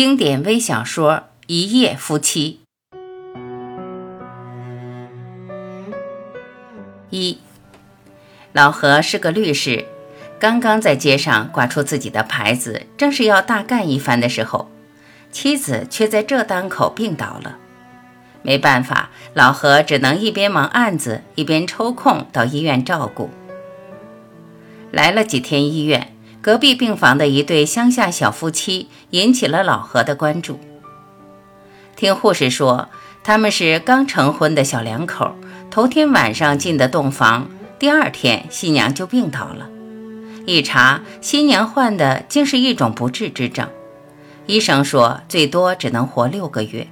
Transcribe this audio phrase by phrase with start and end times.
[0.00, 1.12] 经典微小说
[1.46, 2.60] 《一夜夫妻》
[7.10, 7.38] 一，
[8.54, 9.84] 老何是个律师，
[10.38, 14.70] 刚刚在街上挂出自己的牌子，正是要大干一番的时候，
[15.30, 17.58] 妻子却在这当口病倒了。
[18.40, 23.28] 没办法，老何只能一边忙案子，一边抽空到医院照顾。
[24.90, 26.16] 来了几天医院。
[26.42, 30.58] 隔壁病房的一对乡下小夫妻引起了老何的关注。
[31.96, 32.88] 听护士说，
[33.22, 35.34] 他们是刚成婚的小两口，
[35.70, 39.68] 头天晚上进的洞房，第二天新娘就病倒了。
[40.46, 43.68] 一查，新娘患的竟是一种不治之症，
[44.46, 46.86] 医生说最多只能活六个月，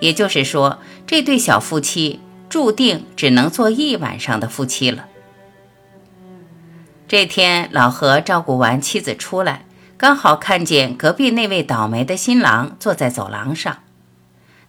[0.00, 5.07] 也就是说，这对小夫妻注定只能做一晚上的夫妻了。
[7.08, 9.64] 这天，老何照顾完妻子出来，
[9.96, 13.78] 刚好看见隔壁那位倒霉的新郎坐在走廊上。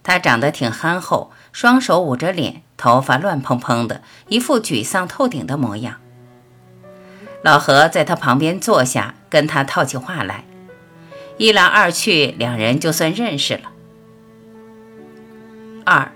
[0.03, 5.97] 他长得挺憨厚，双手捂着脸，头发乱蓬蓬的，一副沮丧透顶的模样。
[7.41, 10.45] 老何在他旁边坐下，跟他套起话来，
[11.35, 13.63] 一来二去，两人就算认识了。
[15.83, 16.13] 二，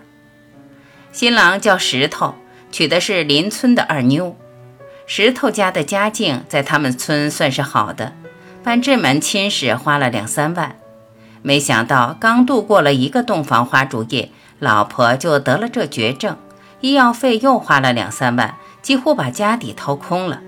[1.11, 2.35] 新郎叫石头，
[2.71, 4.37] 娶的是邻村的二妞。
[5.05, 8.13] 石头家的家境在他们村算是好的，
[8.63, 10.77] 办这门亲事花了两三万。
[11.41, 16.37] 没想到刚度过了一个洞房花烛夜，老婆就得了这绝症，
[16.79, 20.41] 医药费又花了两三万，几乎把家底掏空了。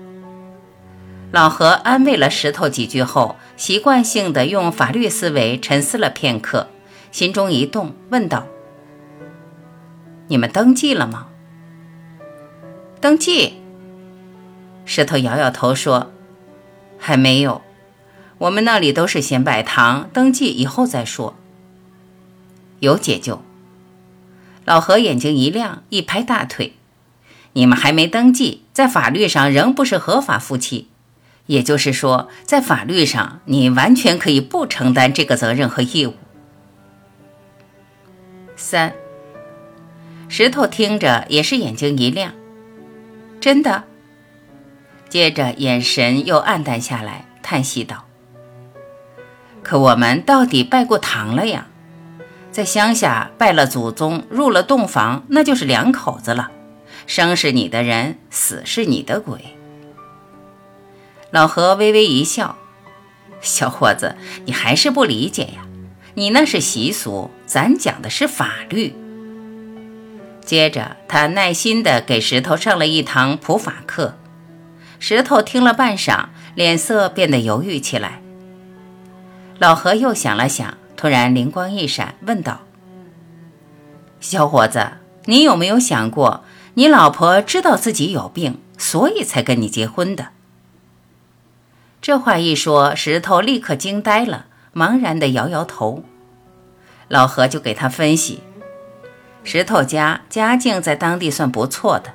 [1.32, 6.68] 老何安慰了石头几句后，习惯性的用法律思维沉思了片刻，
[7.12, 8.46] 心中一动，问道
[10.28, 11.26] ：“你们登记了吗？”
[13.02, 13.65] 登记。
[14.86, 16.12] 石头摇摇头说
[16.96, 17.60] ：“还没有，
[18.38, 21.36] 我们那里都是先拜堂登记，以后再说。
[22.78, 23.42] 有解救。”
[24.64, 26.74] 老何眼睛一亮，一拍大腿
[27.54, 30.88] ：“你们还没登记，在法律上仍不是合法夫妻，
[31.46, 36.14] 也就是说，在法律上你完全可以不承担这个责任和义务。”
[38.56, 38.94] 三。
[40.28, 42.32] 石头听着也是眼睛一亮
[43.40, 43.84] ：“真的？”
[45.08, 48.04] 接着，眼神又暗淡下来，叹息道
[49.62, 51.68] ：“可我们到底拜过堂了呀？
[52.50, 56.50] 在乡下拜了祖宗，入了洞房，那就是两口子了。
[57.06, 59.38] 生是你的人，死是你的鬼。”
[61.30, 62.56] 老何微微一笑
[63.40, 65.66] ：“小伙子，你还是不理解呀？
[66.14, 68.94] 你那是习俗，咱讲的是法律。”
[70.44, 74.16] 接着，他耐心地给石头上了一堂普法课。
[74.98, 78.20] 石头听了半晌，脸色变得犹豫起来。
[79.58, 82.60] 老何又想了想，突然灵光一闪，问道
[84.20, 84.92] ：“小伙子，
[85.24, 90.28] 你有没有想过，你老婆知道自己有病，所以才跟你结婚的？”
[92.02, 96.04] 这话一说，石头立刻惊呆了，茫然地摇摇头。
[97.08, 98.42] 老何就给他分析：
[99.42, 102.12] 石头家家境在当地算不错的，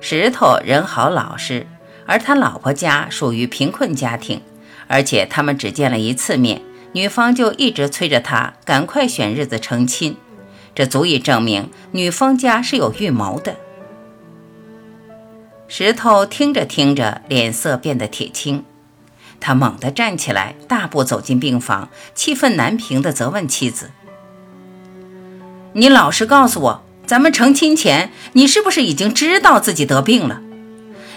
[0.00, 1.66] 石头人好老实。
[2.06, 4.40] 而他老婆家属于贫困家庭，
[4.86, 6.62] 而且他们只见了一次面，
[6.92, 10.16] 女方就一直催着他赶快选日子成亲，
[10.74, 13.56] 这足以证明女方家是有预谋的。
[15.68, 18.64] 石头听着听着，脸色变得铁青，
[19.40, 23.90] 他猛地站起来，大步走进病房，气愤难平地责问妻子
[25.74, 30.40] ：“你老实告诉我，咱们成亲前，你是不是已经知道自己得病了？”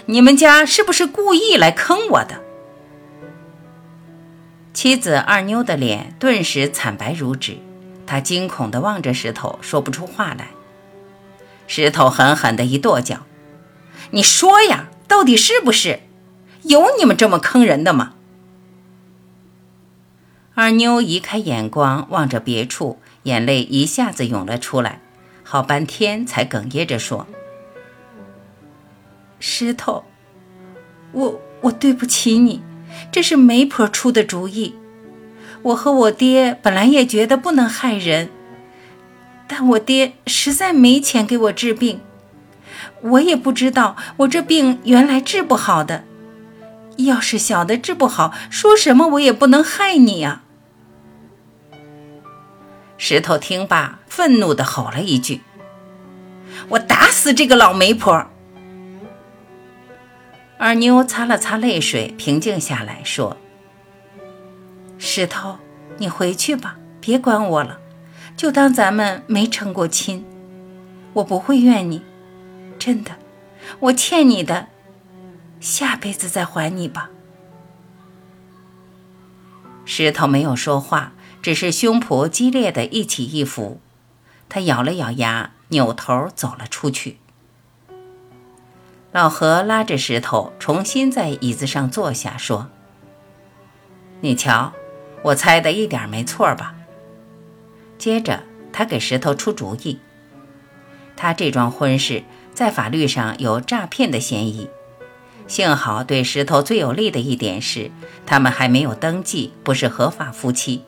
[0.06, 2.40] 你们家是不是故意来坑我的？
[4.72, 7.58] 妻子二妞的脸顿时惨白如纸，
[8.06, 10.48] 她惊恐地望着石头，说不出话来。
[11.66, 13.26] 石头狠狠地一跺脚
[14.10, 16.00] ：“你说呀，到底是不是？
[16.62, 18.14] 有你们这么坑人的吗？”
[20.54, 25.00] 二妞移开眼光，望着别处，眼泪一下子涌了出来，
[25.42, 27.26] 好半天才哽咽着说。
[29.40, 30.04] 石头，
[31.12, 32.62] 我我对不起你，
[33.10, 34.76] 这是媒婆出的主意。
[35.62, 38.28] 我和我爹本来也觉得不能害人，
[39.48, 42.00] 但我爹实在没钱给我治病，
[43.02, 46.04] 我也不知道我这病原来治不好的。
[46.98, 50.42] 要是小的治不好，说什么我也不能害你呀。
[52.98, 55.40] 石头听罢，愤怒地吼了一句
[56.70, 58.26] ：“我打死这个老媒婆！”
[60.62, 63.38] 二妞擦了擦泪水，平静下来说
[65.00, 65.56] ：“石头，
[65.96, 67.80] 你回去吧，别管我了，
[68.36, 70.22] 就当咱们没成过亲。
[71.14, 72.02] 我不会怨你，
[72.78, 73.12] 真的，
[73.78, 74.66] 我欠你的，
[75.60, 77.08] 下辈子再还你吧。”
[79.86, 83.80] 石头没有说话，只是胸脯激烈的一起一伏。
[84.50, 87.16] 他咬了咬牙，扭头走了出去。
[89.12, 92.68] 老何拉着石头重新在椅子上坐下，说
[94.22, 94.72] ：“你瞧，
[95.22, 96.76] 我猜的一点没错吧？”
[97.98, 99.98] 接着，他给石头出主意。
[101.16, 102.22] 他这桩婚事
[102.54, 104.70] 在法律上有诈骗的嫌疑。
[105.48, 107.90] 幸好对石头最有利的一点是，
[108.24, 110.84] 他们还没有登记，不是合法夫妻。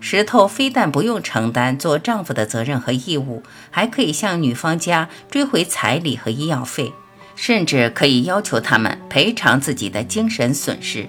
[0.00, 6.92] 石头非但不用承担做丈夫的责任和义务，还可以向女方家追回彩礼和医药费。
[7.34, 11.08] 甚至可以要求他们赔偿自己的精神损失。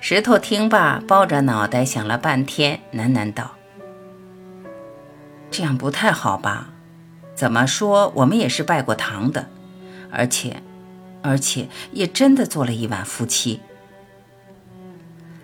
[0.00, 3.52] 石头听罢，抱着脑袋想了半天，喃喃道
[5.50, 6.70] ：“这样不太好吧？
[7.34, 9.48] 怎么说，我们也是拜过堂的，
[10.10, 10.62] 而且，
[11.22, 13.60] 而且也真的做了一晚夫妻。”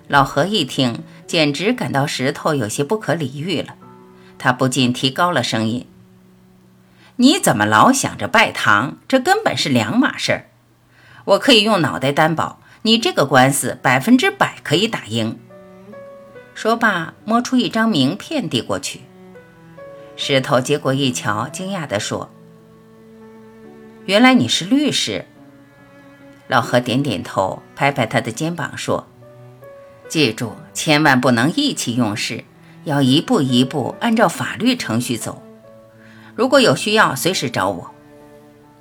[0.09, 3.75] 老何一听，简直感到石头有些不可理喻了，
[4.39, 5.87] 他不禁提高了声音。
[7.17, 8.97] 你怎么老想着拜堂？
[9.07, 10.47] 这根本是两码事儿。
[11.25, 15.39] 我可以用脑袋担保，你这个官司百分之百可以打赢。
[16.55, 19.03] 说罢，摸出一张名片递过去。
[20.17, 22.31] 石头接过一瞧，惊讶地说
[24.07, 25.27] ：“原来你是律师。”
[26.49, 29.07] 老何点点头，拍拍他的肩膀说
[30.09, 32.45] ：“记住，千万不能意气用事，
[32.85, 35.43] 要一步一步按照法律程序走。”
[36.35, 37.91] 如果有需要，随时找我。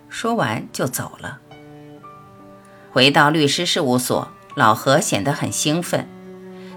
[0.09, 1.39] 说完就走了。
[2.91, 6.07] 回到律师事务所，老何显得很兴奋。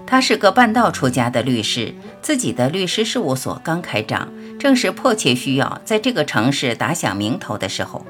[0.07, 8.05] 他是个半道出家的律师，自己的律师事务所刚开张，正是迫切需要在这个城市打响名头的时候。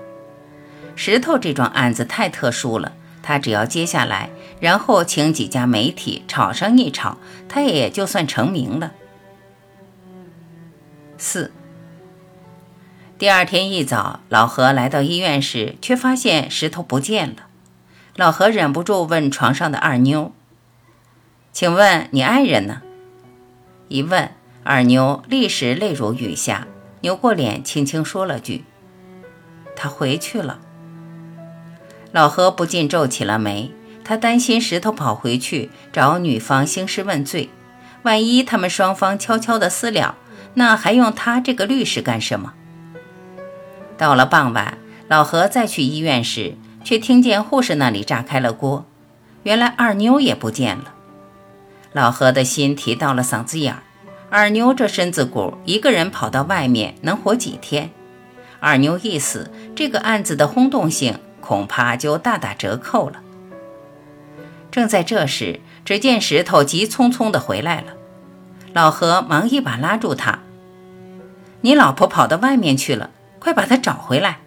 [0.95, 4.29] 石头这桩案子太特殊了，他只要接下来，
[4.59, 7.17] 然后请几家媒体炒上一炒，
[7.47, 8.91] 他也就算成名了。
[11.17, 11.51] 四。
[13.17, 17.47] 第二天一早，老何来到医院时，却发现石头不见了。
[18.17, 20.33] 老何忍不住问床上的二妞
[21.53, 22.81] ：“请问你爱人呢？”
[23.87, 24.31] 一问，
[24.65, 26.67] 二妞立时泪如雨下，
[27.01, 28.65] 扭过脸，轻轻说了句
[29.77, 30.59] ：“他回去了。”
[32.11, 33.71] 老何不禁皱起了眉，
[34.03, 37.49] 他担心石头跑回去找女方兴师问罪，
[38.03, 40.17] 万一他们双方悄悄的私了，
[40.55, 42.53] 那还用他这个律师干什么？
[43.97, 44.77] 到了傍晚，
[45.07, 48.85] 老何再去医院时，却听见护士那里炸开了锅。
[49.43, 50.93] 原来二妞也不见了。
[51.93, 53.83] 老何的心提到了嗓子眼儿。
[54.29, 57.91] 二妞这身子骨，一个人跑到外面能活几天？
[58.59, 63.21] 二妞一死，这个案子的轰动性恐怕就大打折扣了。
[64.71, 67.93] 正在这时，只见石头急匆匆地回来了。
[68.73, 70.39] 老何忙一把拉住他
[71.61, 73.11] ：“你老婆跑到外面去了。”
[73.45, 74.39] 快把他找回来！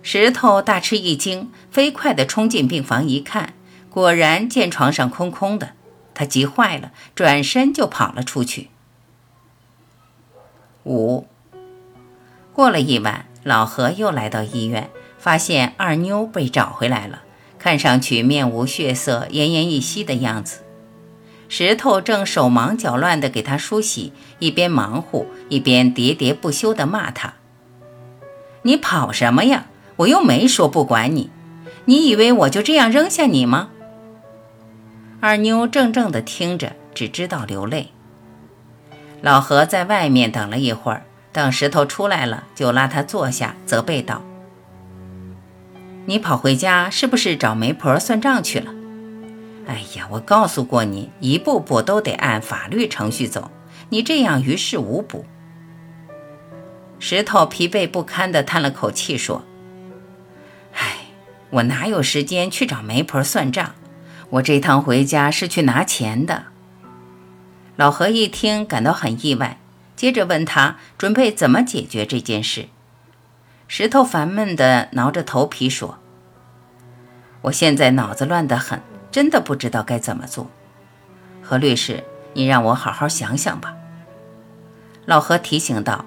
[0.00, 3.52] 石头大吃一惊，飞快地冲进病房一看，
[3.90, 5.72] 果然见床上空空的。
[6.14, 8.68] 他急坏了，转身就跑了出去。
[10.84, 11.26] 五
[12.52, 17.22] 过了一晚，老何又来到医院，发现二妞被找回来了，
[17.58, 20.60] 看上去面无血色、奄奄一息的样子。
[21.48, 27.34] 石头正手忙脚乱地给他梳洗，一边忙活，一边喋喋不休地骂他。
[28.64, 29.66] 你跑什么呀？
[29.96, 31.30] 我又没说不管你，
[31.84, 33.68] 你以为我就这样扔下你吗？
[35.20, 37.90] 二妞怔怔地听着，只知道流泪。
[39.20, 44.22] 老何在外面等了一会儿，等石头出来了，就拉他坐下，责备道
[46.06, 48.72] ：“你跑回家是不是找媒婆算账去了？
[49.66, 53.50] 哎呀，我告诉过你，一步步都得按法律程序走，
[53.90, 55.24] 你这样于事无补。”
[57.06, 59.44] 石头疲惫不堪地叹了口气，说
[60.72, 61.08] ：“唉，
[61.50, 63.74] 我哪有时间去找媒婆算账？
[64.30, 66.44] 我这趟回家是去拿钱的。”
[67.76, 69.58] 老何一听，感到很意外，
[69.94, 72.68] 接着问他准备怎么解决这件事。
[73.68, 75.98] 石头烦闷地挠着头皮说
[77.42, 78.80] ：“我现在脑子乱得很，
[79.10, 80.50] 真的不知道该怎么做。
[81.42, 83.74] 何律师，你让我好好想想吧。”
[85.04, 86.06] 老何提醒道。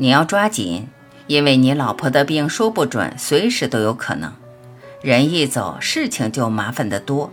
[0.00, 0.88] 你要抓紧，
[1.26, 4.32] 因为你老婆的病说不准，随时都有可能。
[5.02, 7.30] 人一走，事情就麻烦得多。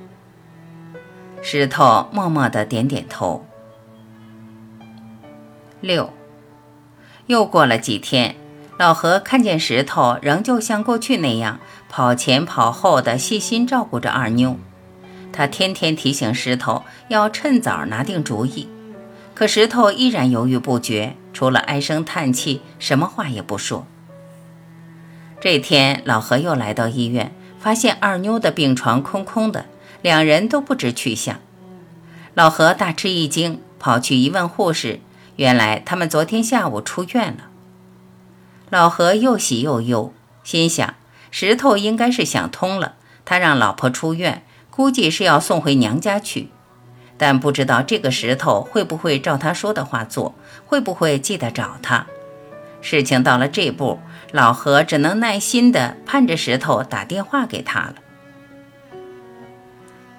[1.42, 3.46] 石头默默的点点头。
[5.80, 6.12] 六，
[7.28, 8.36] 又过了几天，
[8.78, 14.58] 老何看见石头仍旧像过去那样跑前跑后的细心照顾着二妞。
[15.32, 18.68] 他天天提醒石头要趁早拿定主意，
[19.34, 23.86] 可石头依然犹豫不决，除了唉声叹气，什么话也不说。
[25.40, 29.68] 这天，老何又来到医院，发现二妞的病床空空的，
[30.02, 31.40] 两人都不知去向。
[32.34, 35.00] 老何大吃一惊，跑去一问护士，
[35.36, 37.50] 原来他们昨天下午出院了。
[38.72, 40.12] 老何又喜又忧，
[40.44, 40.96] 心想
[41.30, 44.44] 石头应该是想通了，他让老婆出院。
[44.72, 46.50] 估计是要送回娘家去，
[47.18, 52.06] 但不知道这个石头会不会照他说的话做，会不会记得找他。
[52.82, 54.00] 事情到了这步，
[54.32, 57.96] 老何只能耐心地盼着石头打电话给他了。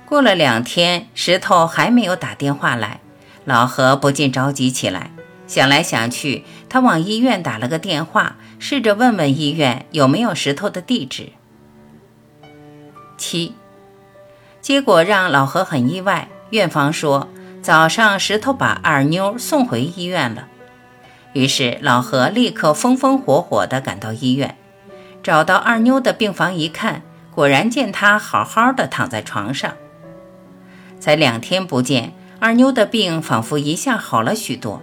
[0.05, 3.01] 过了两天，石头还没有打电话来，
[3.45, 5.13] 老何不禁着急起来。
[5.47, 11.31] 想来想去，他往医院打了个电话，试着问问医院有没有石头的地址。
[13.17, 13.55] 七。
[14.61, 17.29] 结果让老何很意外，院方说
[17.61, 20.49] 早上石头把二妞送回医院了。
[21.35, 24.57] 于是老何立刻风风火火地赶到医院，
[25.23, 27.03] 找到二妞的病房一看，
[27.35, 29.75] 果然见她好好的躺在床上。
[30.99, 34.83] 才两天不见，二妞的病仿佛一下好了许多。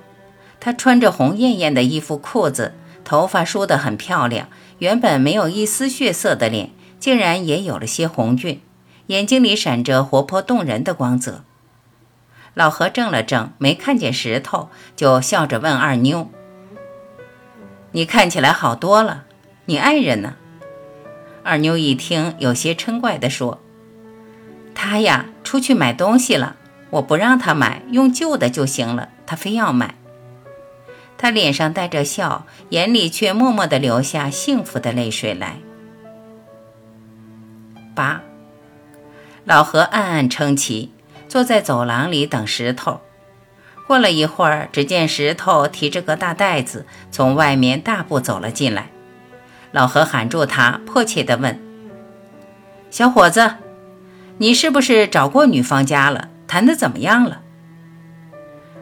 [0.60, 6.69] 她穿着红艳艳的衣服裤子，头发梳得很漂亮，原本没有一丝血色的脸，
[7.00, 8.62] 竟然也有了些红晕。
[9.07, 11.44] 眼睛里闪着活泼动人的光泽。
[12.55, 16.31] 老何怔了怔，没看见石头，就笑着问二妞
[17.91, 19.25] ：“你看起来好多了，
[19.65, 20.35] 你爱人呢？”
[21.43, 23.62] 二妞一听，有些嗔怪地说
[24.74, 26.55] ：“他呀，出去买东西了。
[26.91, 29.95] 我不让他买，用旧的就行了，他非要买。”
[31.17, 35.57] 他脸上带着笑，眼里却默默地流下幸福的泪水来。
[37.93, 38.21] 八。
[39.43, 40.91] 老何暗暗称奇，
[41.36, 43.01] 坐在走廊里等石头。
[43.86, 48.88] 过了一会儿，只见石头提着个大袋子从外面大步走了进来。
[49.74, 51.60] 老何喊住他，迫切地问
[52.89, 53.56] ：“小伙子，
[54.38, 56.30] 你是不是找过女方家了？
[56.48, 57.42] 谈得怎么样了？”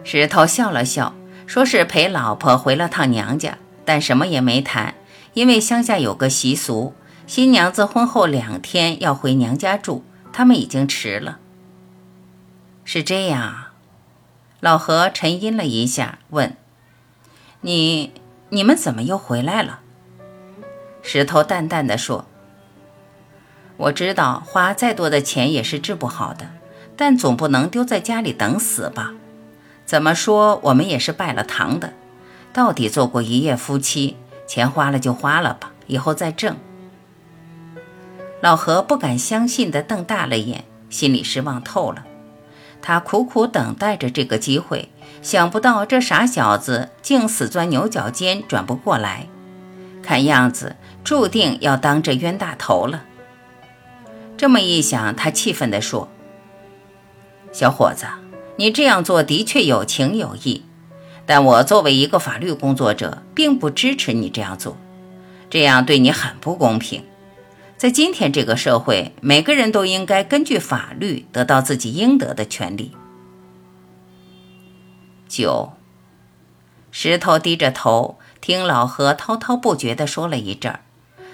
[0.05, 1.15] 石头笑了笑，
[1.47, 4.93] 说是陪老婆回了趟娘家，但什么也没谈，
[5.33, 6.93] 因为乡下有个习俗，
[7.25, 10.05] 新娘子婚后两天要回娘家住。
[10.31, 11.39] 他们已经迟了。
[12.85, 13.73] 是这样啊，
[14.59, 16.55] 老何沉吟了一下，问
[17.61, 18.11] ：“你
[18.49, 19.79] 你们怎么又回来了？”
[21.01, 22.25] 石头淡淡的说
[23.77, 26.51] ：“我知道花再多的钱也是治不好的，
[26.95, 29.13] 但总不能丢在家里等死吧？
[29.85, 31.93] 怎么说，我们也是拜了堂的，
[32.53, 34.15] 到底做过一夜夫妻，
[34.47, 36.55] 钱花了就花了吧，以后再挣。”
[38.39, 42.05] 老何不敢相信的瞪大了眼，心里失望透了。
[42.83, 44.89] 他苦苦等待着这个机会，
[45.21, 49.27] 想不到这傻小子竟死钻牛角尖，转不过来。
[50.03, 53.05] 看样子注定要当这冤大头了。
[54.35, 56.09] 这么一想，他气愤地说
[57.53, 58.05] ：“小伙子，
[58.57, 60.65] 你这样做的确有情有义，
[61.25, 64.75] 但我作为一个法律工作者，并不支持你这样做，
[65.49, 67.01] 这样对你很不公平。”
[67.83, 72.93] 在今天这个社会，每个人都应该根据法律得到自己应得的权利。
[75.27, 75.73] 九，
[76.91, 80.79] 石头低着头听老何滔滔不绝地说了一阵儿，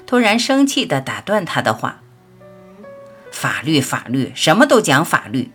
[0.07, 2.01] 突然生气地打断他的话
[3.31, 5.51] ：“法律，法律，什么都讲法律，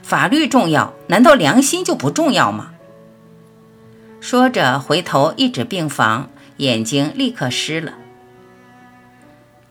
[0.00, 2.74] 法律重要，难道良心就不重要吗？”
[4.22, 7.94] 说着，回头一指病房，眼睛立刻湿了。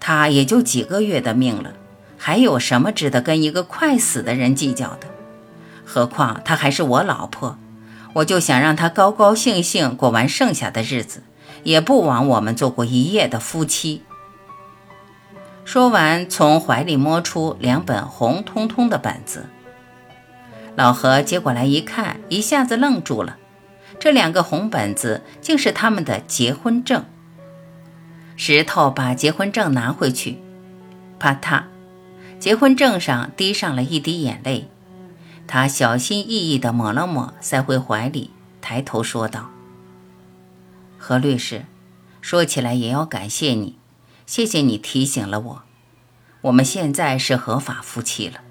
[0.08, 1.74] 他也就几个月的命了，
[2.16, 5.08] 还有什么值得跟一个快死的人计较的？
[5.84, 7.58] 何况她还是我老婆，
[8.14, 11.24] 我就想让她高高兴兴过完剩下的日子，
[11.64, 14.04] 也不枉我们做过一夜的夫妻。
[15.64, 19.48] 说完，从怀里摸出两本红彤彤的本子，
[20.76, 23.38] 老何接过来一看，一下子愣住了，
[24.00, 27.06] 这两个红本子竟是他们的结婚证。
[28.36, 30.38] 石头把结婚证拿回去，
[31.20, 31.64] 啪嗒，
[32.40, 34.70] 结婚证上滴上了一滴眼泪。
[35.48, 39.52] 他小心翼翼地抹了抹，塞回怀里，抬头说道
[40.98, 41.66] ：“何律师，
[42.20, 43.78] 说起来也要感谢你，
[44.26, 45.62] 谢谢你提醒了我。
[46.42, 48.42] 我们现在是合法夫妻了。”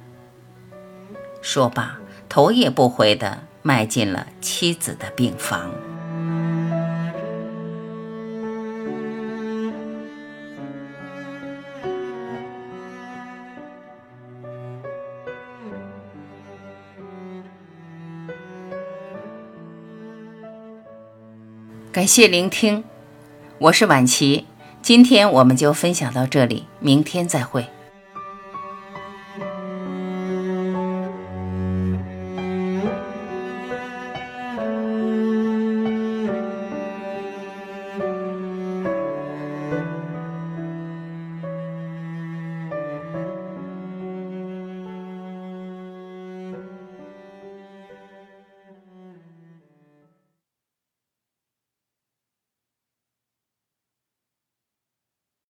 [1.42, 1.98] 说罢，
[2.28, 5.70] 头也不回地迈进了妻子的病房。
[21.94, 22.82] 感谢聆听，
[23.56, 24.46] 我是晚琪。
[24.82, 27.64] 今天我们就分享到这里，明天再会。